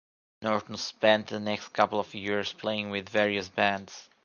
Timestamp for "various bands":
3.07-4.09